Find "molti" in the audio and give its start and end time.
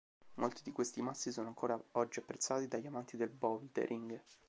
0.39-0.63